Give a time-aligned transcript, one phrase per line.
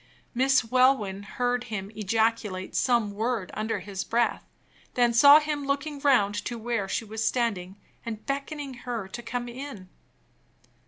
[0.33, 4.43] Miss Welwyn heard him ejaculate some word under his breath,
[4.95, 9.21] then saw him looking round to where she was standing, and beckoning to her to
[9.21, 9.89] come in.